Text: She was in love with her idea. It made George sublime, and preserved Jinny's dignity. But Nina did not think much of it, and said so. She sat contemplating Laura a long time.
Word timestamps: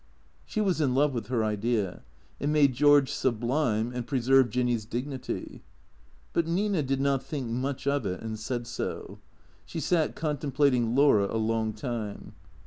She 0.47 0.61
was 0.61 0.81
in 0.81 0.95
love 0.95 1.13
with 1.13 1.27
her 1.27 1.43
idea. 1.43 2.01
It 2.39 2.49
made 2.49 2.73
George 2.73 3.11
sublime, 3.11 3.91
and 3.93 4.07
preserved 4.07 4.51
Jinny's 4.51 4.83
dignity. 4.83 5.61
But 6.33 6.47
Nina 6.47 6.81
did 6.81 6.99
not 6.99 7.21
think 7.21 7.45
much 7.51 7.85
of 7.85 8.07
it, 8.07 8.19
and 8.19 8.39
said 8.39 8.65
so. 8.65 9.19
She 9.67 9.79
sat 9.79 10.15
contemplating 10.15 10.95
Laura 10.95 11.27
a 11.31 11.37
long 11.37 11.71
time. 11.73 12.33